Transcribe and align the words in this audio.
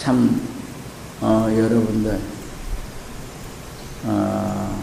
참 0.00 0.40
어, 1.20 1.46
여러분들 1.50 2.18
어, 4.04 4.82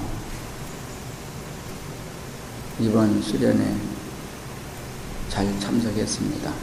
이번 2.80 3.20
수련회 3.20 3.76
잘 5.28 5.60
참석했습니다. 5.60 6.54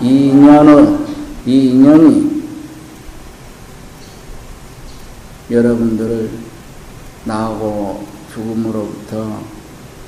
이 0.00 0.30
인연은 0.30 1.06
이 1.46 1.68
인연이 1.68 2.42
여러분들을 5.48 6.28
나하고 7.24 8.04
죽음으로부터 8.34 9.44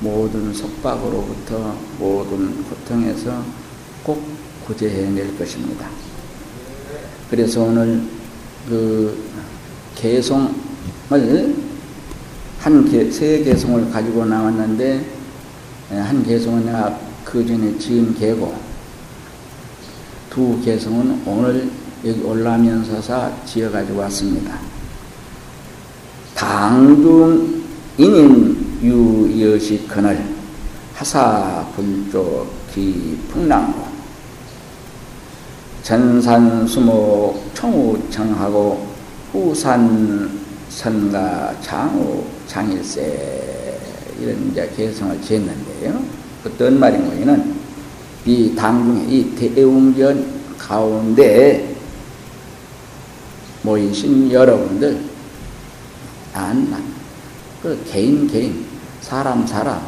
모든 0.01 0.53
속박으로부터 0.53 1.77
모든 1.97 2.61
고통에서 2.65 3.41
꼭 4.03 4.21
구제해낼 4.67 5.37
것입니다. 5.37 6.04
그래서 7.29 7.63
오늘 7.63 8.01
그 8.67 9.17
개송을 9.95 11.55
한세 12.59 13.43
개송을 13.43 13.91
가지고 13.91 14.25
나왔는데 14.25 15.05
한 15.89 16.23
개송은 16.23 16.65
내가 16.65 16.99
그 17.23 17.45
전에 17.45 17.77
지은 17.77 18.15
개고 18.15 18.55
두 20.29 20.59
개송은 20.63 21.21
오늘 21.25 21.69
여기 22.05 22.21
올라면서사 22.21 23.31
지어가지고 23.45 23.99
왔습니다. 24.01 24.59
당중 26.35 27.63
인인 27.97 28.79
유여시 28.81 29.85
그늘 29.87 30.23
하사 30.93 31.65
불조 31.75 32.47
기풍랑고 32.73 33.94
전산 35.85 36.65
수목 36.65 37.53
청우청하고 37.53 38.87
후산 39.31 40.27
선가 40.67 41.53
장우 41.61 42.23
장일세 42.47 43.79
이런 44.19 44.49
이제 44.49 44.67
개성을 44.75 45.21
지었는데요. 45.21 46.01
어떤 46.43 46.79
말인가는 46.79 47.55
이 48.25 48.55
당중에 48.55 49.05
이 49.07 49.35
대웅전 49.35 50.57
가운데 50.57 51.75
모이신 53.61 54.31
여러분들 54.31 54.99
안만 56.33 56.83
그 57.61 57.79
개인 57.87 58.27
개인 58.27 58.65
사람 59.01 59.45
사람 59.45 59.79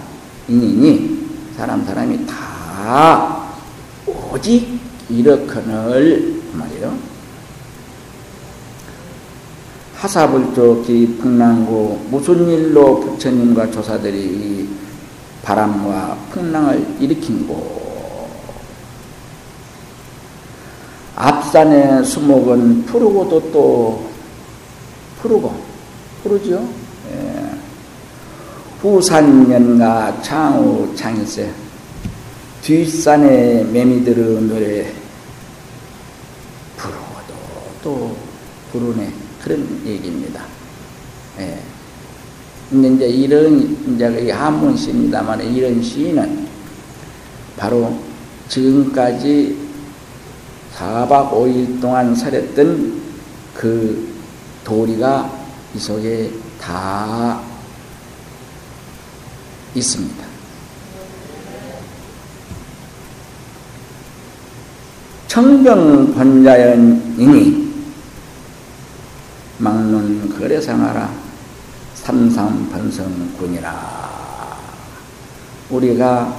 인인이 0.48 1.28
사람 1.58 1.84
사람이 1.84 2.24
다 2.28 3.50
오직 4.06 4.77
이렇거늘 5.10 6.42
말이에요. 6.54 6.98
하사불족기 9.96 11.18
풍랑고 11.20 12.06
무슨 12.10 12.48
일로 12.48 13.00
부처님과 13.00 13.72
조사들이 13.72 14.70
바람과 15.44 16.18
풍랑을 16.32 16.86
일으킨고 17.00 17.88
앞산의 21.16 22.06
수목은 22.06 22.86
푸르고도 22.86 23.52
또 23.52 24.08
푸르고 25.20 25.52
푸르죠. 26.22 26.64
예. 27.12 27.52
후산연가 28.82 30.22
창우 30.22 30.96
창일세 30.96 31.52
뒷산의 32.68 33.64
매미들의 33.68 34.42
노래 34.42 34.94
부르고도 36.76 37.34
또 37.82 38.18
부르네 38.74 39.10
그런 39.42 39.82
얘기입니다. 39.86 40.44
예. 41.40 41.58
근데 42.70 42.90
이제 42.90 43.08
이런 43.08 43.96
이제 43.96 44.32
한문 44.32 44.76
시입니다만 44.76 45.42
이런 45.56 45.82
시는 45.82 46.46
바로 47.56 47.98
지금까지 48.50 49.58
4박 50.76 51.32
5일 51.32 51.80
동안 51.80 52.14
살았던 52.14 53.02
그 53.56 54.14
도리가 54.66 55.32
이 55.74 55.80
속에 55.80 56.34
다 56.60 57.42
있습니다. 59.74 60.37
청정 65.38 66.16
번자연이니 66.16 67.72
막론 69.60 70.36
거래상하라 70.36 71.14
삼삼번성군이라 71.94 73.72
우리가 75.70 76.36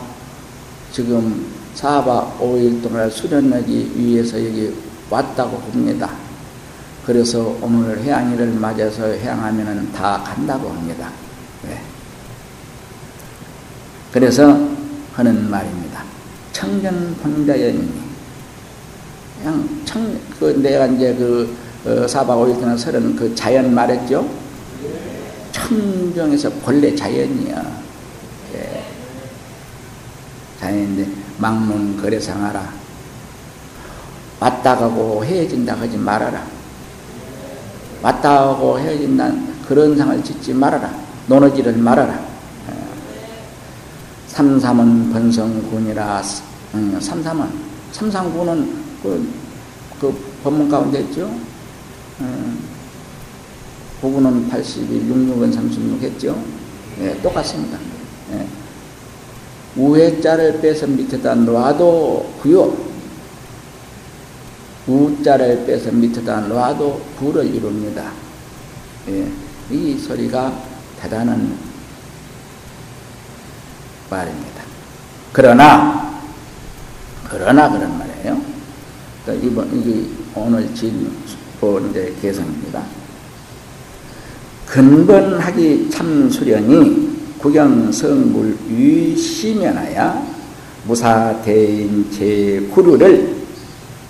지금 0.90 1.46
4박 1.76 2.40
5일 2.40 2.82
동안 2.82 3.08
수련하기 3.08 3.92
위해서 3.94 4.36
여기 4.44 4.74
왔다고 5.08 5.58
봅니다. 5.58 6.10
그래서 7.06 7.56
오늘 7.62 8.02
해양일을 8.02 8.54
맞아서 8.54 9.04
해양하면 9.06 9.92
다 9.92 10.24
간다고 10.24 10.70
합니다. 10.70 11.08
네. 11.62 11.80
그래서 14.10 14.58
하는 15.14 15.48
말입니다. 15.48 16.02
청정 16.52 17.14
본자연이 17.22 17.97
그냥 19.38 19.82
청, 19.84 20.18
그 20.38 20.46
내가 20.46 20.86
이제 20.86 21.14
그 21.14 21.56
어, 21.84 22.06
4박 22.06 22.26
5일 22.26 22.60
동안 22.60 22.76
설은 22.76 23.14
그 23.16 23.34
자연 23.34 23.72
말했죠? 23.72 24.28
청정에서 25.52 26.50
본래 26.64 26.94
자연이야. 26.94 27.82
예. 28.54 28.84
자연인데 30.60 31.08
막론 31.38 31.96
거래상하라. 32.00 32.72
왔다 34.40 34.76
가고 34.76 35.24
헤어진다 35.24 35.74
하지 35.74 35.96
말아라. 35.96 36.44
왔다 38.02 38.44
가고 38.46 38.78
헤어진다 38.78 39.32
그런 39.66 39.96
상을 39.96 40.22
짓지 40.22 40.52
말아라. 40.52 40.92
노너지를 41.26 41.76
말아라. 41.76 42.14
예. 42.70 42.74
삼삼은 44.28 45.12
번성군이라 45.12 46.22
음, 46.74 46.98
삼삼은 47.00 47.48
삼삼군은 47.92 48.87
그, 49.02 49.28
그 50.00 50.12
법문 50.42 50.68
가운데 50.68 51.00
있죠. 51.00 51.30
음, 52.20 52.58
부구는 54.00 54.48
81, 54.48 55.02
66은 55.08 55.52
36 55.52 56.02
했죠. 56.02 56.40
예, 57.00 57.20
똑같습니다. 57.20 57.78
예. 58.32 58.46
우회자를 59.76 60.60
빼서 60.60 60.86
밑에다 60.86 61.34
놔도 61.34 62.34
구요. 62.40 62.76
우자를 64.86 65.66
빼서 65.66 65.92
밑에다 65.92 66.40
놔도 66.42 67.00
구를 67.18 67.46
이룹니다. 67.46 68.10
예, 69.08 69.30
이 69.70 69.98
소리가 69.98 70.52
대단한 71.00 71.56
말입니다. 74.10 74.62
그러나, 75.32 76.22
그러나 77.28 77.70
그런 77.70 77.98
말이에요. 77.98 78.07
그러니까 79.28 79.46
이번, 79.46 79.78
이게 79.78 80.06
오늘 80.34 80.74
진, 80.74 81.10
이제 81.90 82.14
개성입니다. 82.22 82.82
근본하기 84.66 85.90
참수련이 85.90 87.08
구경성물 87.38 88.56
위시면하야 88.70 90.26
무사대인 90.86 92.10
제구루를 92.10 93.36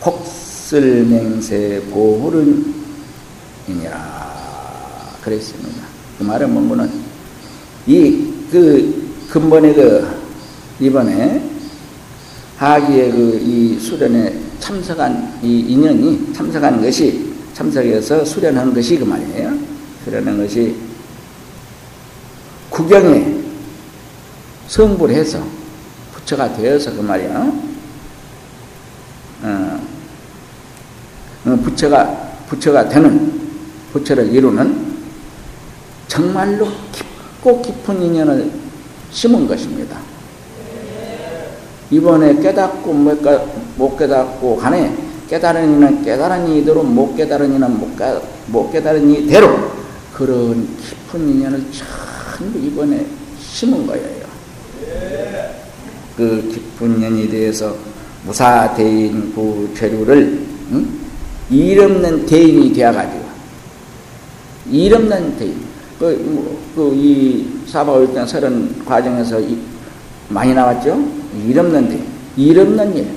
폭슬맹세 0.01 1.83
보호른이니라 1.91 2.69
그랬습니다. 5.22 5.83
그 6.16 6.22
말은 6.22 6.53
뭔가는 6.53 6.91
이 7.87 8.28
그 8.51 9.09
근본의 9.31 9.75
그 9.75 10.09
이번에 10.81 11.42
하기의 12.57 13.13
그 13.13 13.41
이 13.42 13.78
수련에 13.78 14.47
참석한 14.60 15.39
이 15.43 15.60
인연이 15.60 16.33
참석한 16.33 16.81
것이 16.83 17.33
참석해서 17.55 18.25
수련한 18.25 18.72
것이 18.72 18.99
그 18.99 19.05
말이에요. 19.05 19.53
수련한 20.05 20.39
것이 20.39 20.75
구경에 22.71 23.37
성불 24.69 25.10
해서 25.10 25.43
부처가 26.13 26.53
되어서 26.53 26.93
그 26.93 27.01
말이야. 27.01 27.53
어, 29.43 29.81
어, 31.47 31.57
부처가, 31.63 32.07
부처가 32.49 32.89
되는, 32.89 33.41
부처를 33.93 34.33
이루는 34.33 34.99
정말로 36.07 36.69
깊고 36.93 37.63
깊은 37.63 38.03
인연을 38.03 38.51
심은 39.11 39.47
것입니다. 39.47 39.99
이번에 41.91 42.41
깨닫고 42.41 42.93
못 42.93 43.97
깨닫고 43.97 44.57
간에 44.57 44.95
깨달은 45.29 45.77
이는 45.77 46.03
깨달은 46.03 46.49
이대로 46.49 46.83
못 46.83 47.15
깨달은 47.17 47.55
이는 47.55 47.79
못, 47.79 47.97
깨, 47.97 48.19
못 48.47 48.71
깨달은 48.71 49.11
이대로 49.11 49.49
그런 50.15 50.69
깊은 50.79 51.29
인연을 51.29 51.65
전부 52.39 52.59
이번에 52.59 53.07
심은 53.41 53.87
거예요. 53.87 54.19
그 56.17 56.51
깊은 56.53 56.97
인연에 56.97 57.29
대해서 57.29 57.77
무사대인 58.25 59.33
구죄류를 59.35 60.47
응? 60.73 60.89
일 61.51 61.81
없는 61.81 62.27
대인이 62.27 62.73
되어가지고 62.73 63.25
일 64.71 64.95
없는 64.95 65.37
대인 65.37 65.69
그, 65.99 66.59
그, 66.77 66.95
이 66.95 67.45
사바울당 67.67 68.25
서른 68.27 68.85
과정에서 68.85 69.41
이, 69.41 69.59
많이 70.29 70.55
나왔죠? 70.55 71.17
일 71.47 71.59
없는 71.59 71.89
대인. 71.89 72.04
일 72.36 72.59
없는 72.59 72.97
일. 72.97 73.09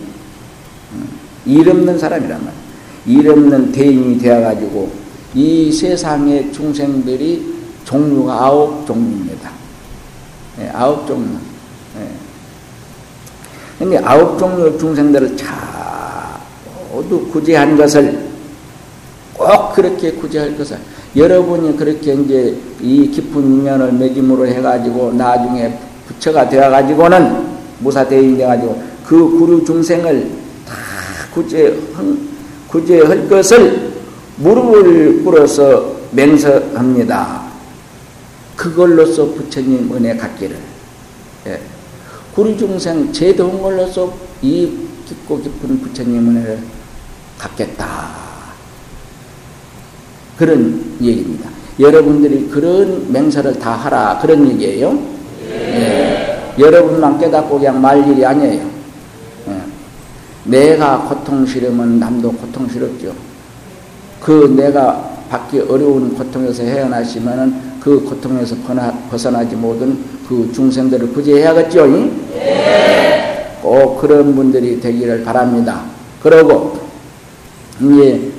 일 1.46 1.70
없는 1.70 1.98
사람이란 1.98 2.44
말이에요. 2.44 2.62
일 3.06 3.30
없는 3.30 3.72
대인이 3.72 4.20
되어가지고 4.20 4.92
이 5.34 5.72
세상의 5.72 6.52
중생들이 6.52 7.56
종류가 7.86 8.46
아홉 8.46 8.86
종류입니다. 8.86 9.52
네, 10.58 10.70
아홉 10.74 11.08
종류. 11.08 11.30
네. 11.98 12.12
근데 13.80 13.98
아홉 14.00 14.38
종류 14.38 14.78
중생들을 14.78 15.36
자 15.36 16.40
모두 16.92 17.26
구제한 17.28 17.76
것을 17.76 18.30
꼭 19.34 19.74
그렇게 19.74 20.12
구제할 20.12 20.56
것을 20.58 20.78
여러분이 21.16 21.76
그렇게 21.76 22.14
이제 22.14 22.56
이 22.80 23.10
깊은 23.10 23.42
인연을 23.42 23.94
맺음으로 23.94 24.46
해가지고 24.48 25.14
나중에 25.14 25.78
부처가 26.08 26.48
되어가지고는 26.48 27.51
무사대인이 27.82 28.38
돼가지고 28.38 28.82
그 29.06 29.38
구류 29.38 29.64
중생을 29.66 30.32
다 30.66 30.74
구제, 31.34 31.78
구제할 32.68 33.28
것을 33.28 33.92
무릎을 34.38 35.24
꿇어서 35.24 35.96
맹세합니다. 36.12 37.52
그걸로서 38.56 39.26
부처님 39.26 39.94
은혜 39.94 40.16
갖기를. 40.16 40.58
예. 41.48 41.60
구류 42.34 42.58
중생 42.58 43.12
제도한 43.12 43.62
걸로서 43.62 44.14
이 44.42 44.72
깊고 45.06 45.42
깊은 45.42 45.82
부처님 45.82 46.30
은혜를 46.30 46.60
갖겠다. 47.38 48.10
그런 50.38 50.98
얘기입니다. 51.02 51.50
여러분들이 51.80 52.48
그런 52.50 53.12
맹세를 53.12 53.60
다 53.60 53.72
하라 53.74 54.20
그런 54.22 54.48
얘기예요. 54.50 55.00
예. 56.58 56.62
여러분만 56.62 57.20
깨닫고 57.20 57.58
그냥 57.58 57.82
말 57.82 58.08
일이 58.08 58.26
아니에요. 58.26 58.66
예. 59.48 59.62
내가 60.46 61.00
고통 61.02 61.46
싫으면 61.46 62.00
남도 62.00 62.32
고통 62.34 62.68
싫었죠. 62.70 63.14
그 64.20 64.54
내가 64.56 65.10
받기 65.30 65.62
어려운 65.62 66.14
고통에서 66.16 66.64
헤어나시면은 66.64 67.80
그 67.80 68.04
고통에서 68.04 68.56
벗어나 69.10 69.48
지 69.48 69.56
못한 69.56 69.98
그 70.28 70.52
중생들을 70.54 71.14
구제해야겠죠. 71.14 71.88
예. 72.36 73.58
꼭 73.62 74.00
그런 74.00 74.36
분들이 74.36 74.80
되기를 74.80 75.24
바랍니다. 75.24 75.84
그러고 76.22 76.80
이제 77.80 78.32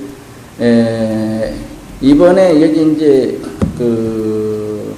에, 0.61 1.53
이번에 1.99 2.61
여기 2.61 2.93
이제 2.93 3.39
그, 3.77 4.95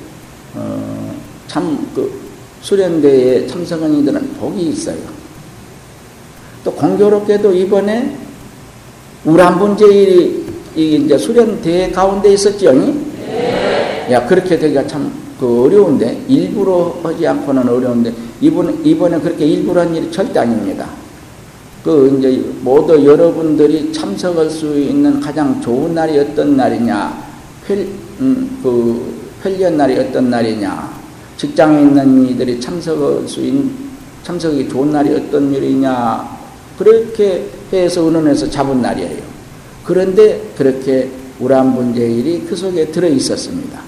어, 0.55 1.15
참, 1.47 1.87
그, 1.95 2.24
수련대에 2.65 3.47
참석한 3.47 3.93
이들은 3.93 4.33
복이 4.39 4.69
있어요. 4.69 4.97
또 6.63 6.71
공교롭게도 6.73 7.53
이번에 7.53 8.17
우람분제일이 9.23 10.45
이제 10.75 11.17
수련대 11.17 11.91
가운데 11.91 12.33
있었죠. 12.33 12.71
네. 12.73 14.07
야, 14.11 14.25
그렇게 14.25 14.57
되기가 14.57 14.87
참 14.87 15.25
그 15.39 15.63
어려운데, 15.65 16.23
일부러 16.27 16.97
하지 17.03 17.27
않고는 17.27 17.67
어려운데, 17.67 18.13
이번, 18.39 18.83
이번에 18.85 19.19
그렇게 19.19 19.45
일부러 19.45 19.81
한 19.81 19.93
일이 19.93 20.09
절대 20.11 20.39
아닙니다. 20.39 20.87
그 21.83 22.17
이제 22.17 22.41
모두 22.61 23.05
여러분들이 23.05 23.91
참석할 23.91 24.49
수 24.49 24.79
있는 24.79 25.19
가장 25.19 25.61
좋은 25.61 25.93
날이 25.93 26.17
어떤 26.17 26.55
날이냐, 26.55 27.25
펠, 27.67 27.87
음, 28.21 28.59
그 28.63 29.13
편리한 29.43 29.77
날이 29.77 29.99
어떤 29.99 30.29
날이냐, 30.29 30.94
직장에 31.37 31.81
있는 31.81 32.27
이들이 32.29 32.59
참석할 32.59 33.27
수 33.27 33.41
있는 33.41 33.73
참석이 34.23 34.69
좋은 34.69 34.91
날이 34.91 35.13
어떤 35.13 35.53
일이냐, 35.53 36.37
그렇게 36.77 37.49
해서 37.71 38.01
의논해서 38.01 38.49
잡은 38.49 38.81
날이에요. 38.81 39.23
그런데 39.83 40.51
그렇게 40.57 41.11
우람분제일이 41.39 42.45
그 42.47 42.55
속에 42.55 42.91
들어 42.91 43.07
있었습니다. 43.07 43.81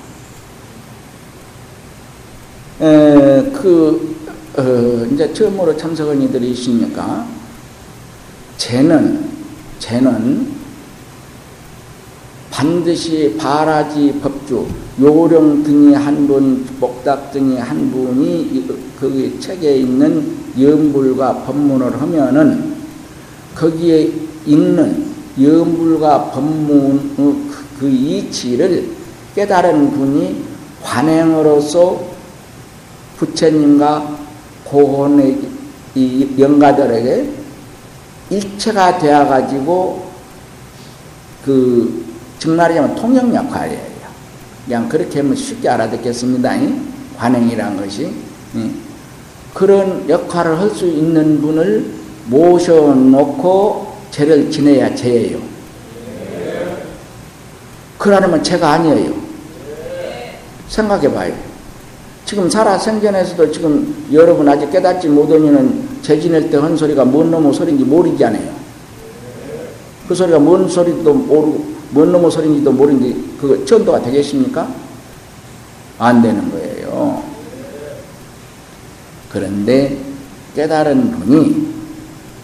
에, 2.81 3.51
그, 3.51 4.15
어, 4.57 5.07
이제 5.11 5.33
처음으로 5.33 5.75
참석한 5.75 6.21
이들이 6.21 6.51
있으니까, 6.51 7.27
쟤는, 8.57 9.27
쟤는 9.79 10.56
반드시 12.57 13.35
바라지 13.37 14.19
법주, 14.19 14.65
요령 14.99 15.61
등이 15.61 15.93
한 15.93 16.25
분, 16.27 16.65
복답 16.79 17.31
등이 17.31 17.55
한 17.59 17.91
분이 17.91 18.67
거기 18.99 19.39
책에 19.39 19.77
있는 19.77 20.35
염불과 20.59 21.43
법문을 21.43 22.01
하면은 22.01 22.77
거기에 23.53 24.11
있는 24.47 25.05
염불과 25.39 26.31
법문 26.31 27.15
그, 27.15 27.53
그 27.79 27.87
이치를 27.87 28.89
깨달은 29.35 29.91
분이 29.91 30.43
관행으로서 30.81 32.01
부처님과 33.17 34.17
고혼의 34.63 35.41
이 35.93 36.27
영가들에게 36.39 37.29
일체가 38.31 38.97
되어가지고 38.97 40.07
그 41.45 42.06
정말이면 42.39 42.95
통역 42.95 43.33
역할이에요. 43.33 43.97
그냥 44.65 44.89
그렇게 44.89 45.19
하면 45.21 45.35
쉽게 45.35 45.69
알아듣겠습니다. 45.69 46.51
관행이란 47.17 47.77
것이. 47.77 48.11
그런 49.53 50.07
역할을 50.07 50.59
할 50.59 50.69
수 50.69 50.85
있는 50.85 51.41
분을 51.41 51.85
모셔놓고 52.27 53.93
죄를 54.11 54.51
지내야 54.51 54.93
죄예요. 54.95 55.39
그러려면 57.97 58.43
죄가 58.43 58.73
아니에요. 58.73 59.13
생각해봐요. 60.67 61.33
지금 62.25 62.49
살아 62.49 62.77
생전에서도 62.77 63.51
지금 63.51 64.05
여러분 64.11 64.47
아직 64.49 64.69
깨닫지 64.69 65.07
못하니는 65.07 65.87
죄 66.01 66.19
지낼 66.19 66.49
때 66.49 66.57
한 66.57 66.75
소리가 66.75 67.05
뭔 67.05 67.31
놈의 67.31 67.53
소리인지 67.53 67.85
모르잖아요. 67.85 68.53
그 70.07 70.13
소리가 70.13 70.37
뭔 70.39 70.67
소리도 70.67 71.13
모르고 71.13 71.76
뭔 71.91 72.11
놈의 72.11 72.31
소리인지도 72.31 72.71
모르는데 72.71 73.37
그거 73.39 73.65
전도가 73.65 74.01
되겠습니까? 74.01 74.67
안 75.99 76.21
되는 76.21 76.51
거예요. 76.51 77.23
그런데 79.31 79.97
깨달은 80.55 81.11
분이 81.11 81.77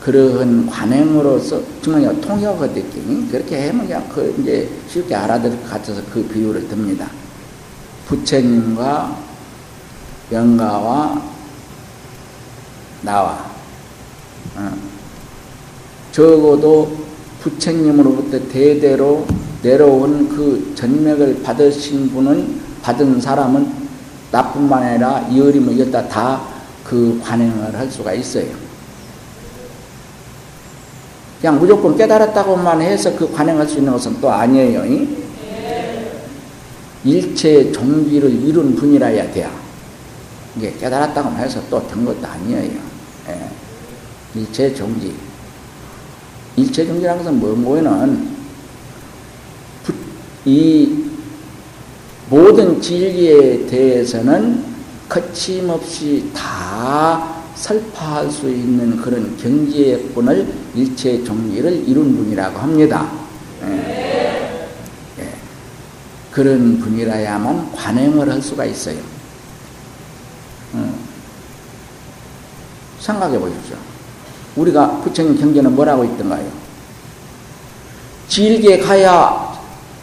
그러한 0.01 0.67
관행으로서 0.67 1.61
정말 1.81 2.19
통역을 2.19 2.69
느끼니 2.71 3.29
그렇게 3.29 3.67
하면 3.67 3.87
그냥 3.87 4.09
그 4.09 4.35
이제 4.39 4.69
쉽게 4.89 5.15
알아들 5.15 5.51
것 5.51 5.69
같아서 5.69 6.01
그 6.13 6.23
비유를 6.27 6.67
듭니다. 6.67 7.09
부처님과 8.07 9.17
영가와 10.31 11.21
나와 13.01 13.45
어. 14.55 14.77
적어도 16.11 17.02
부처님으로부터 17.43 18.47
대대로 18.49 19.25
내려온 19.61 20.29
그 20.29 20.73
전맥을 20.75 21.43
받으신 21.43 22.11
분은 22.11 22.61
받은 22.81 23.21
사람은 23.21 23.83
나뿐만 24.31 24.83
아니라 24.83 25.27
이어림을 25.29 25.73
이었다 25.73 26.07
다 26.07 26.53
그 26.83 27.19
관행을 27.23 27.75
할 27.75 27.89
수가 27.89 28.13
있어요. 28.13 28.45
그냥 31.41 31.59
무조건 31.59 31.97
깨달았다고만 31.97 32.81
해서 32.81 33.15
그 33.15 33.31
관행할 33.31 33.67
수 33.67 33.79
있는 33.79 33.91
것은 33.93 34.21
또 34.21 34.31
아니에요. 34.31 35.07
일체 37.03 37.71
종기를 37.71 38.29
이룬 38.29 38.75
분이라야 38.75 39.31
돼요. 39.33 39.49
이게 40.55 40.71
깨달았다고 40.73 41.35
해서 41.37 41.61
또 41.69 41.85
된 41.87 42.05
것도 42.05 42.25
아니에요. 42.25 42.79
예. 43.27 43.49
일체 44.35 44.73
종지. 44.73 45.13
일체 46.55 46.85
종지라는 46.85 47.23
것은 47.23 47.39
뭐, 47.39 47.55
뭐는, 47.55 48.33
이 50.45 51.03
모든 52.29 52.81
진리에 52.81 53.65
대해서는 53.65 54.63
거침없이 55.07 56.29
다 56.33 57.43
설파할 57.55 58.29
수 58.31 58.49
있는 58.49 58.97
그런 58.97 59.37
경지의권을 59.37 60.53
일체 60.75 61.23
종리를 61.23 61.87
이룬 61.87 62.15
분이라고 62.15 62.57
합니다. 62.57 63.09
예. 63.63 64.67
예. 65.19 65.29
그런 66.31 66.79
분이라야만 66.79 67.71
관행을 67.73 68.31
할 68.31 68.41
수가 68.41 68.65
있어요. 68.65 68.97
음. 70.73 70.95
생각해 72.99 73.37
보십시오. 73.37 73.77
우리가 74.55 75.01
부처님 75.01 75.37
경전은 75.37 75.75
뭐라고 75.75 76.03
있던가요? 76.03 76.45
길게 78.27 78.79
가야 78.79 79.53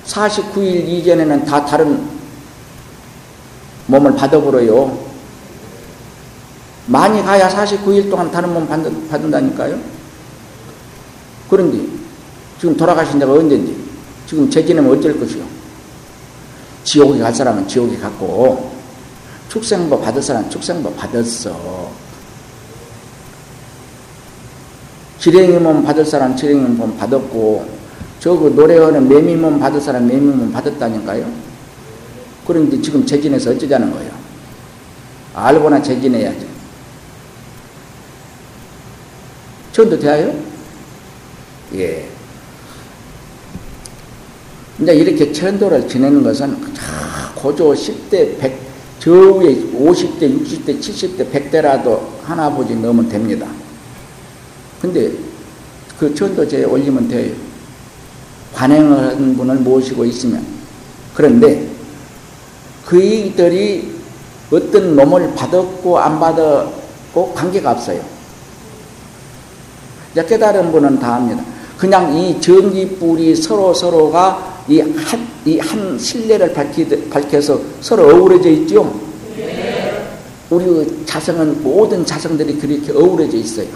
49일 0.06 0.88
이전에는 0.88 1.44
다 1.44 1.64
다른 1.64 2.08
몸을 3.86 4.14
받아버려요. 4.14 5.10
많이 6.86 7.22
가야 7.22 7.48
49일 7.48 8.10
동안 8.10 8.30
다른 8.30 8.52
몸 8.52 8.66
받는, 8.66 9.08
받는다니까요. 9.08 9.78
그런데 11.48 11.86
지금 12.60 12.76
돌아가신 12.76 13.18
데가 13.18 13.32
언젠지 13.32 13.76
지금 14.26 14.48
재지내면 14.50 14.96
어쩔 14.96 15.18
것이요. 15.18 15.44
지옥에 16.84 17.18
갈 17.18 17.34
사람은 17.34 17.66
지옥에 17.68 17.96
갔고 17.98 18.72
축생법 19.48 20.02
받을 20.02 20.22
사람은 20.22 20.50
축생법 20.50 20.96
받았어. 20.96 21.90
지랭이 25.20 25.58
몸 25.58 25.84
받을 25.84 26.04
사람 26.04 26.34
지랭이 26.34 26.60
몸 26.60 26.96
받았고 26.96 27.68
저그 28.20 28.54
노래하는 28.56 29.06
매미 29.06 29.36
몸 29.36 29.60
받을 29.60 29.80
사람 29.80 30.06
매미 30.06 30.20
몸 30.20 30.50
받았다니까요. 30.50 31.30
그런데 32.46 32.80
지금 32.80 33.04
재진해서 33.04 33.50
어쩌자는 33.50 33.92
거예요. 33.92 34.10
알고나 35.34 35.82
재진해야죠. 35.82 36.46
전도 39.72 39.98
돼요? 39.98 40.34
예. 41.74 42.08
이제 44.80 44.94
이렇게 44.94 45.30
천도를 45.30 45.86
지내는 45.86 46.22
것은 46.22 46.56
고조 47.34 47.74
10대, 47.74 48.38
100, 48.38 48.58
저 48.98 49.12
위에 49.12 49.54
50대, 49.54 50.42
60대, 50.42 50.80
70대, 50.80 51.30
100대라도 51.30 52.00
하나 52.22 52.50
보지 52.50 52.74
넣으면 52.76 53.08
됩니다. 53.08 53.46
근데 54.80 55.12
그 55.98 56.14
천도제에 56.14 56.64
올리면 56.64 57.08
돼요. 57.08 57.34
관행을 58.54 58.96
하는 58.96 59.36
분을 59.36 59.56
모시고 59.56 60.04
있으면. 60.04 60.44
그런데 61.14 61.68
그이들이 62.86 63.90
어떤 64.50 64.96
몸을 64.96 65.34
받았고 65.34 65.98
안 65.98 66.18
받았고 66.18 67.34
관계가 67.34 67.72
없어요. 67.72 68.02
깨달은 70.14 70.72
분은 70.72 70.98
다 70.98 71.16
압니다. 71.16 71.44
그냥 71.78 72.14
이 72.16 72.40
전기뿔이 72.40 73.36
서로 73.36 73.72
서로가 73.72 74.64
이 74.68 74.80
한, 74.80 75.28
이 75.44 75.58
한 75.58 75.98
신뢰를 75.98 76.52
밝히, 76.52 76.86
밝혀서 77.08 77.60
서로 77.80 78.04
어우러져 78.04 78.50
있죠? 78.50 79.00
네. 79.36 80.18
우리 80.50 81.04
자성은 81.06 81.62
모든 81.62 82.04
자성들이 82.04 82.58
그렇게 82.58 82.92
어우러져 82.92 83.36
있어요. 83.38 83.66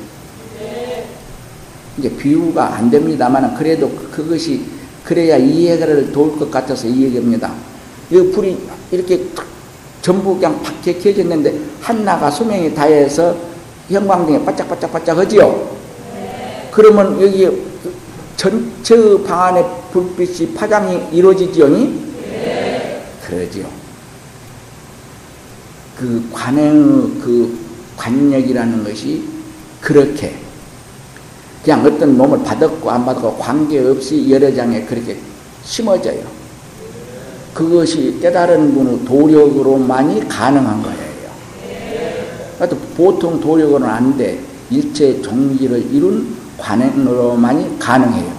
네. 1.96 2.08
이제 2.08 2.16
비유가 2.16 2.74
안 2.74 2.90
됩니다만 2.90 3.54
그래도 3.54 3.90
그것이 4.10 4.62
그래야 5.04 5.36
이해를 5.36 6.10
도울 6.12 6.38
것 6.38 6.50
같아서 6.50 6.86
이 6.86 7.02
얘기입니다. 7.04 7.52
이 8.10 8.16
불이 8.32 8.58
이렇게 8.90 9.22
전부 10.00 10.34
그냥 10.34 10.60
밖에 10.62 10.98
켜졌는데 10.98 11.58
한나가 11.80 12.30
수명이 12.30 12.74
다해서 12.74 13.36
형광등에 13.88 14.44
바짝바짝바짝 14.44 15.18
하지요? 15.18 15.76
그러면 16.70 17.20
여기 17.22 17.48
전체 18.36 18.96
방 19.24 19.44
안에 19.44 19.64
불빛이 19.92 20.54
파장이 20.54 21.08
이루어지지요? 21.12 21.68
네. 21.68 23.02
그러지요. 23.24 23.66
그 25.96 26.28
관행, 26.32 27.20
그 27.20 27.56
관력이라는 27.96 28.84
것이 28.84 29.22
그렇게 29.80 30.34
그냥 31.64 31.84
어떤 31.86 32.16
몸을 32.16 32.42
받았고 32.42 32.90
안 32.90 33.06
받았고 33.06 33.38
관계없이 33.38 34.30
여러 34.30 34.54
장에 34.54 34.82
그렇게 34.84 35.16
심어져요. 35.64 36.20
그것이 37.54 38.18
깨달은 38.20 38.74
분의 38.74 39.04
도력으로만이 39.06 40.28
가능한 40.28 40.82
거예요. 40.82 41.04
보통 42.96 43.40
도력으로는 43.40 43.88
안 43.88 44.16
돼. 44.16 44.38
일체 44.70 45.20
종기를 45.22 45.92
이룬 45.92 46.36
관행으로만이 46.58 47.78
가능해요. 47.78 48.32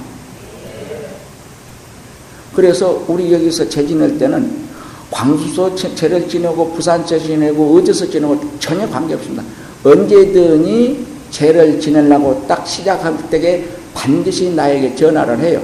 그래서 2.56 3.04
우리 3.08 3.34
여기서 3.34 3.68
재 3.68 3.86
지낼 3.86 4.18
때는 4.18 4.66
광수소 5.12 5.76
제를 5.76 6.28
지내고 6.28 6.74
부산제 6.74 7.20
지내고 7.20 7.76
어디서 7.76 8.10
지내고 8.10 8.40
전혀 8.60 8.90
관계없습니다. 8.90 9.44
언제든지 9.84 11.15
제를 11.32 11.80
지내려고 11.80 12.46
딱 12.48 12.66
시작할 12.68 13.30
때에 13.30 13.66
반드시 13.94 14.50
나에게 14.52 14.96
전화를 14.96 15.40
해요. 15.40 15.62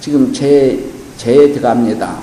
지금 0.00 0.32
제, 0.32 0.82
제에 1.16 1.52
들어갑니다. 1.52 2.18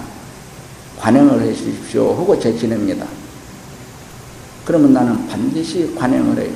관행을 0.99 1.41
해 1.41 1.53
주십시오. 1.53 2.11
하고 2.13 2.39
제 2.39 2.57
지냅니다. 2.57 3.05
그러면 4.65 4.93
나는 4.93 5.27
반드시 5.27 5.93
관행을 5.95 6.43
해요. 6.43 6.51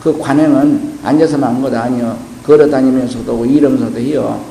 그 0.00 0.16
관행은 0.18 1.00
앉아서만 1.02 1.54
한 1.54 1.62
것도 1.62 1.76
아니요. 1.76 2.16
걸어 2.44 2.68
다니면서도 2.68 3.32
하고 3.32 3.44
일하면서도 3.44 3.98
해요. 3.98 4.44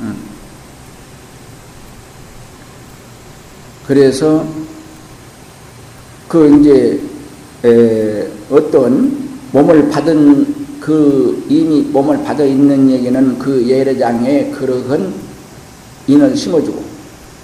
음. 0.00 0.16
그래서 3.86 4.46
그 6.32 6.48
이제 6.58 6.98
에, 7.62 8.26
어떤 8.50 9.18
몸을 9.52 9.90
받은 9.90 10.80
그 10.80 11.44
이미 11.46 11.82
몸을 11.82 12.24
받아 12.24 12.42
있는 12.42 12.88
얘기는 12.88 13.38
그 13.38 13.68
예례장에 13.68 14.50
그러한 14.50 15.12
인을 16.06 16.34
심어주고 16.34 16.82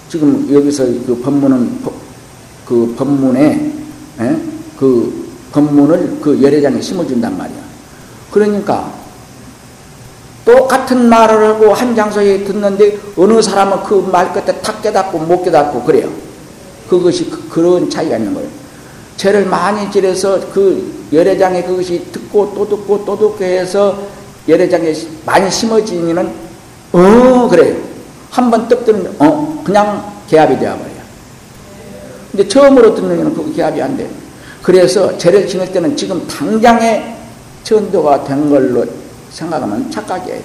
지금 0.09 0.51
여기서 0.51 0.85
그 1.05 1.21
법문은 1.23 1.69
그 2.65 2.95
법문에 2.97 3.73
에? 4.21 4.37
그 4.75 5.29
법문을 5.51 6.17
그 6.19 6.41
열애장에 6.41 6.81
심어준단 6.81 7.37
말이야. 7.37 7.59
그러니까 8.31 8.91
똑같은 10.43 11.07
말을 11.09 11.45
하고 11.45 11.73
한 11.75 11.95
장소에 11.95 12.43
듣는데 12.43 12.97
어느 13.17 13.39
사람은 13.39 13.83
그 13.83 14.01
말 14.11 14.33
끝에 14.33 14.59
탁 14.63 14.81
깨닫고 14.81 15.19
못 15.19 15.43
깨닫고 15.43 15.83
그래요. 15.83 16.09
그것이 16.89 17.29
그, 17.29 17.59
런 17.59 17.87
차이가 17.87 18.17
있는 18.17 18.33
거예요. 18.33 18.58
죄를 19.19 19.45
많이 19.47 19.91
지려서 19.91 20.39
그 20.53 21.05
열애장에 21.11 21.63
그것이 21.63 22.05
듣고 22.09 22.53
또 22.55 22.69
듣고 22.69 23.03
또 23.03 23.17
듣고 23.17 23.43
해서 23.43 24.01
열애장에 24.47 24.93
많이 25.25 25.51
심어지면은 25.51 26.31
어 26.93 27.49
그래요. 27.49 27.75
한 28.31 28.49
번떡 28.49 28.85
듣는 28.85 29.13
어 29.19 29.61
그냥 29.65 30.09
개합이 30.29 30.57
되어버려요. 30.57 30.99
근데 32.31 32.47
처음으로 32.47 32.95
듣는 32.95 33.33
그 33.33 33.53
개합이 33.53 33.81
안 33.81 33.97
돼요. 33.97 34.07
그래서 34.63 35.17
죄를 35.17 35.45
지낼 35.45 35.69
때는 35.73 35.97
지금 35.97 36.25
당장에 36.25 37.13
전도가 37.65 38.23
된 38.23 38.49
걸로 38.49 38.85
생각하면 39.31 39.91
착각이에요. 39.91 40.41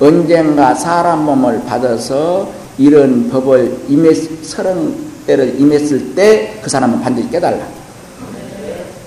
언젠가 0.00 0.74
사람 0.74 1.26
몸을 1.26 1.62
받아서 1.66 2.50
이런 2.78 3.28
법을 3.28 3.84
임했, 3.88 4.42
서른 4.42 5.05
때를 5.26 5.60
임했을 5.60 6.14
때 6.14 6.60
그 6.62 6.70
사람은 6.70 7.00
반드시 7.00 7.28
깨달라. 7.30 7.66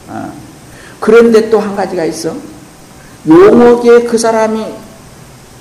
어. 0.07 0.31
그런데 0.99 1.49
또 1.49 1.59
한 1.59 1.75
가지가 1.75 2.05
있어. 2.05 2.33
용옥에 3.27 4.03
그 4.03 4.17
사람이 4.17 4.65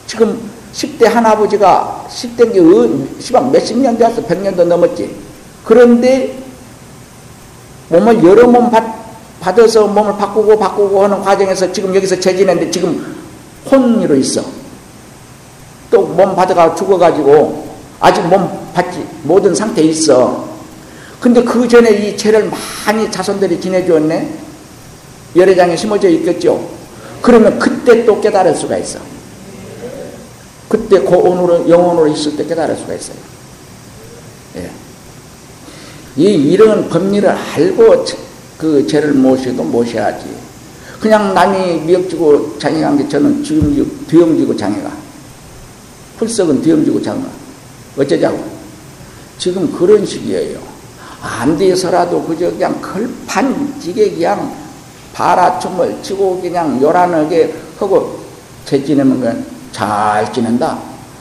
지금 0.07 0.41
10대 0.73 1.05
할아버지가 1.07 2.07
10대인 2.09 2.53
게, 2.53 3.21
시방 3.21 3.51
몇십 3.51 3.79
년 3.79 3.97
되었어. 3.99 4.23
100년도 4.23 4.65
넘었지. 4.65 5.15
그런데 5.65 6.39
몸을 7.89 8.23
여러 8.25 8.47
몸 8.47 8.71
받, 8.71 8.85
받아서 9.41 9.87
몸을 9.87 10.17
바꾸고 10.17 10.59
바꾸고 10.59 11.03
하는 11.05 11.21
과정에서 11.23 11.73
지금 11.73 11.95
여기서 11.95 12.19
재지는데 12.21 12.71
지금 12.71 13.17
혼으로 13.71 14.15
있어. 14.17 14.43
또 15.91 16.03
몸 16.03 16.37
받아가 16.37 16.75
죽어가지고 16.75 17.68
아직 18.01 18.23
몸 18.23 18.49
받지 18.73 19.05
모든 19.23 19.55
상태에 19.55 19.85
있어. 19.87 20.49
근데 21.21 21.43
그 21.43 21.67
전에 21.67 21.91
이 21.91 22.17
죄를 22.17 22.51
많이 22.87 23.11
자손들이 23.11 23.61
지내주었네. 23.61 24.39
열애장에 25.35 25.77
심어져 25.77 26.09
있겠죠. 26.09 26.69
그러면 27.21 27.59
그때 27.59 28.05
또 28.05 28.21
깨달을 28.21 28.55
수가 28.55 28.79
있어. 28.79 29.01
그때 30.69 31.01
고온으로 31.01 31.69
영혼으로 31.69 32.07
있을 32.09 32.37
때 32.37 32.47
깨달을 32.47 32.77
수가 32.77 32.95
있어요. 32.95 33.17
예. 34.57 34.71
이 36.17 36.25
이런 36.25 36.89
법리를 36.89 37.29
알고 37.29 38.05
그 38.57 38.87
죄를 38.87 39.13
모셔도 39.15 39.65
모셔야지. 39.65 40.27
그냥 41.01 41.33
남이 41.35 41.81
미역지고 41.83 42.59
장애간 42.59 42.99
게 42.99 43.09
저는 43.09 43.43
뒤엄지고 43.43 44.57
장애가. 44.57 44.91
풀썩은 46.19 46.63
뒤엄지고 46.63 47.03
장애가. 47.03 47.29
어쩌자고. 47.97 48.59
지금 49.39 49.71
그런 49.73 50.05
식이에요. 50.05 50.59
안 51.21 51.57
돼서라도 51.57 52.23
그저 52.25 52.51
그냥 52.51 52.81
걸판지게 52.81 54.13
그냥 54.13 54.55
바라춤을 55.13 56.03
치고 56.03 56.41
그냥 56.41 56.81
요란하게 56.81 57.55
하고 57.79 58.21
제 58.65 58.83
지내면 58.85 59.21
그냥 59.21 59.45
잘 59.73 60.33
지낸다. 60.33 60.79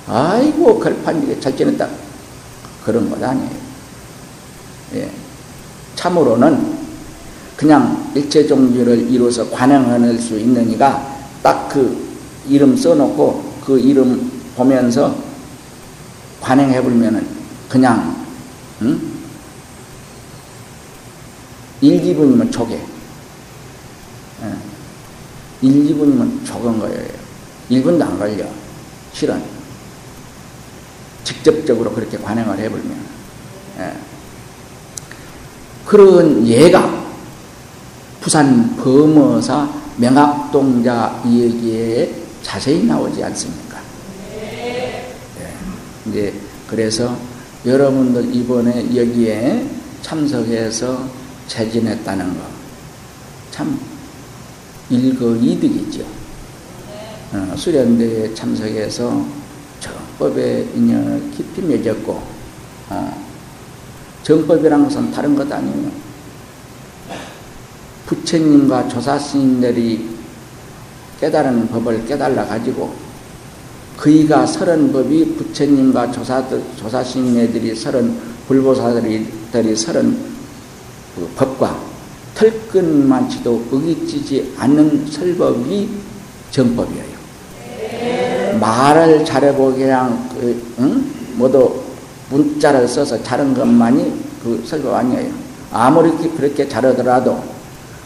아이고 0.08 0.80
걸판지게 0.80 1.40
잘 1.40 1.56
지낸다. 1.56 1.88
그런 2.86 3.10
것 3.10 3.22
아니에요. 3.22 3.50
예. 4.96 5.10
참으로는 5.96 6.78
그냥 7.56 8.12
일체 8.14 8.46
종교를 8.46 9.10
이루어서 9.10 9.50
관행할 9.50 10.18
수 10.18 10.38
있는 10.38 10.72
이가 10.72 11.18
딱 11.42 11.68
그 11.70 12.08
이름 12.50 12.76
써놓고 12.76 13.44
그 13.66 13.80
이름 13.80 14.32
보면서 14.56 15.16
관행해 16.42 16.82
보면은 16.82 17.28
그냥 17.70 18.16
응? 18.82 19.18
1, 21.82 22.02
2분이면 22.02 22.52
초계. 22.52 22.76
예. 22.76 24.56
1, 25.62 25.96
2분이면 25.96 26.46
적은 26.46 26.80
거예요. 26.80 27.08
1분도 27.70 28.02
안 28.02 28.18
걸려. 28.18 28.46
실은. 29.14 29.42
직접적으로 31.24 31.92
그렇게 31.92 32.18
관행을 32.18 32.58
해보면. 32.58 33.06
예. 33.80 33.94
그런 35.86 36.46
예가 36.48 37.06
부산 38.22 38.76
범어사 38.76 39.70
명학동자 39.98 41.22
이야기에 41.26 42.24
자세히 42.44 42.84
나오지 42.84 43.24
않습니까? 43.24 43.67
예. 46.08 46.10
이제 46.10 46.34
그래서 46.68 47.18
여러분들 47.66 48.34
이번에 48.34 48.96
여기에 48.96 49.68
참석해서 50.02 51.08
재진했다는 51.48 52.38
거. 52.38 52.44
참 53.52 53.80
일거이득이죠. 54.90 56.06
어, 57.34 57.54
수련대에 57.58 58.34
참석해서 58.34 59.26
정법에 59.80 60.68
인연을 60.76 61.32
깊이 61.36 61.62
맺었고 61.62 62.22
어, 62.90 63.26
정법이란 64.24 64.84
것은 64.84 65.12
다른 65.12 65.36
것 65.36 65.52
아니에요. 65.52 65.92
부처님과 68.06 68.88
조사스님들이 68.88 70.10
깨달은 71.20 71.68
법을 71.68 72.06
깨달아 72.06 72.46
가지고 72.46 73.07
그이가 73.98 74.46
설은 74.46 74.94
법이 74.94 75.36
부처님과 75.36 76.12
조사, 76.12 76.44
조사스님들이 76.78 77.76
설은 77.76 78.16
불보사들이 78.48 79.76
설은 79.76 80.18
그 81.16 81.30
법과 81.36 81.78
털끝만치도 82.36 83.66
어기지지 83.72 84.54
않는 84.58 85.08
설법이 85.10 85.90
정법이에요. 86.52 87.18
말을 88.60 89.26
잘해보게 89.26 89.86
그냥 89.86 90.30
그, 90.40 90.74
응? 90.80 91.12
모두 91.36 91.82
문자를 92.30 92.88
써서 92.88 93.22
자른 93.24 93.54
것만이 93.54 94.14
그 94.44 94.64
설법 94.66 94.94
아니에요. 94.94 95.34
아무리 95.72 96.12
그렇게 96.30 96.68
잘하더라도 96.70 97.44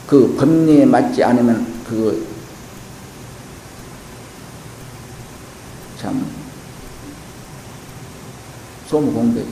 그 0.07 0.35
법리에 0.37 0.85
맞지 0.85 1.21
않으면 1.21 1.67
그 1.87 2.31
참 6.01 6.25
소무 8.91 9.13
공백. 9.13 9.45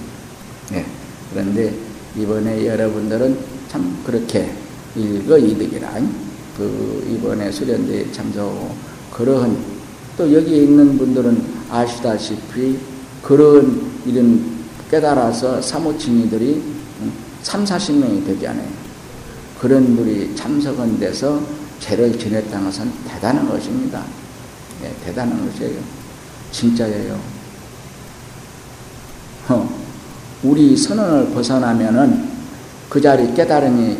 네. 0.69 0.85
그런데 1.31 1.73
이번에 2.17 2.67
여러분들은 2.67 3.39
참 3.69 3.97
그렇게 4.05 4.51
일거 4.97 5.37
이득이라 5.37 5.93
그 6.57 7.07
이번에 7.09 7.49
수련대에 7.49 8.11
참석하고 8.11 8.75
그러한 9.13 9.57
또 10.17 10.33
여기에 10.33 10.63
있는 10.63 10.97
분들은 10.97 11.41
아시다시피 11.69 12.77
그런 13.23 13.89
이런 14.05 14.59
깨달아서 14.91 15.61
사모친이들이 15.61 16.61
3, 17.41 17.63
40명이 17.63 18.25
되지 18.25 18.45
않아요. 18.45 18.67
그런 19.57 19.95
분이 19.95 20.35
참석한 20.35 20.99
데서 20.99 21.41
죄를 21.79 22.19
지냈다는 22.19 22.65
것은 22.65 22.91
대단한 23.07 23.47
것입니다. 23.47 24.03
네, 24.81 24.93
대단한 25.05 25.49
것이에요. 25.49 25.79
진짜예요. 26.51 27.39
어. 29.49 29.67
우리 30.43 30.75
선언을 30.75 31.31
벗어나면은 31.31 32.29
그 32.89 33.01
자리 33.01 33.33
깨달으니 33.33 33.97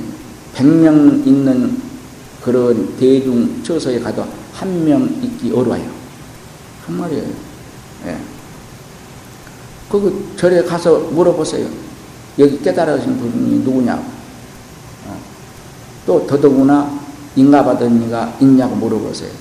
100명 0.56 1.26
있는 1.28 1.78
그런 2.42 2.96
대중 2.98 3.62
처소에 3.64 4.00
가도 4.00 4.26
한 4.54 4.84
명 4.84 5.04
있기 5.22 5.52
어려워요. 5.52 5.90
정말이에요. 6.86 7.24
예. 8.08 8.18
그 9.90 10.34
절에 10.36 10.64
가서 10.64 11.00
물어보세요. 11.00 11.68
여기 12.38 12.62
깨달으신 12.62 13.18
분이 13.18 13.60
누구냐고. 13.64 14.04
어. 15.08 15.18
또 16.06 16.26
더더구나 16.28 17.00
인가받은 17.36 18.08
이가 18.08 18.36
있냐고 18.42 18.76
물어보세요. 18.76 19.32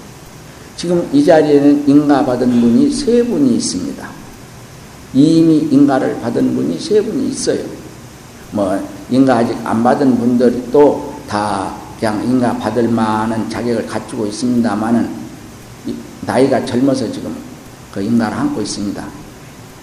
지금 0.77 1.09
이 1.13 1.25
자리에는 1.25 1.89
인가받은 1.89 2.49
분이 2.61 2.91
세 2.91 3.23
분이 3.25 3.57
있습니다. 3.57 4.17
이미 5.14 5.68
인가를 5.71 6.21
받은 6.21 6.55
분이 6.55 6.79
세 6.79 7.01
분이 7.03 7.29
있어요. 7.31 7.64
뭐 8.53 8.79
인가 9.11 9.38
아직 9.38 9.57
안 9.64 9.83
받은 9.83 10.18
분들이 10.18 10.71
또 10.71 11.09
다 11.29 11.77
그냥 12.01 12.25
인가 12.25 12.57
받을 12.57 12.88
만한 12.88 13.49
자격을 13.51 13.87
갖추고 13.87 14.27
있습니다만은 14.27 15.29
나이가 16.23 16.64
젊어서 16.64 17.11
지금 17.12 17.37
그 17.92 18.01
인가를 18.03 18.37
안고 18.37 18.62
있습니다. 18.62 19.07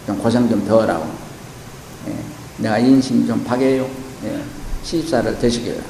좀 0.07 0.17
고생 0.17 0.49
좀 0.49 0.65
더 0.65 0.81
하라고. 0.81 1.05
예. 2.07 2.15
내가 2.57 2.79
인심 2.79 3.27
좀 3.27 3.43
파게요. 3.43 3.87
예. 4.23 4.41
시집사를 4.83 5.37
되시게요. 5.39 5.75
예. 5.75 5.81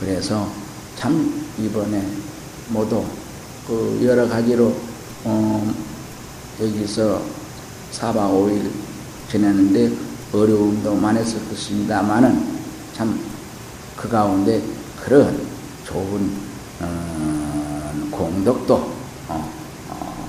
그래서 0.00 0.48
참 0.96 1.44
이번에 1.58 2.02
모두 2.68 3.04
그 3.66 4.00
여러 4.02 4.26
가지로 4.28 4.74
어 5.24 5.74
여기서 6.60 7.22
4박 7.92 8.14
5일 8.14 8.70
지내는데 9.30 9.92
어려움도 10.32 10.94
많았을 10.94 11.48
것입니다만은 11.48 12.56
참 12.94 13.36
그 13.96 14.08
가운데 14.08 14.62
그런 15.02 15.40
좋은 15.84 16.30
어, 16.80 17.92
공덕도 18.10 18.74
어, 19.28 19.52
어, 19.88 20.26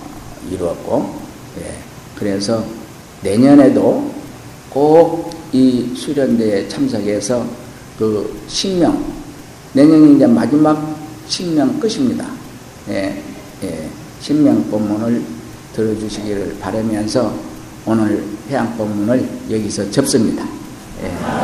이루었고 0.50 1.20
예, 1.60 1.78
그래서 2.16 2.64
내년에도 3.22 4.12
꼭 4.70 5.38
이 5.54 5.94
수련대에 5.96 6.68
참석해서 6.68 7.46
그 7.98 8.38
신명 8.48 9.02
내년이 9.72 10.18
이제 10.18 10.28
마지막 10.28 10.98
신명 11.28 11.80
끝입니다. 11.80 12.28
예, 12.90 13.24
예, 13.64 13.90
신명 14.20 14.62
본문을 14.70 15.24
들어주시기를 15.78 16.58
바라면서 16.60 17.32
오늘 17.86 18.24
해양법문을 18.50 19.30
여기서 19.52 19.90
접습니다. 19.92 20.44
예. 21.04 21.37